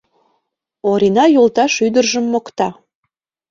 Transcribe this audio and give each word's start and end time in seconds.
—Орина 0.89 1.25
йолташ 1.35 1.73
ӱдыржым 1.85 2.25
мокта. 2.33 2.67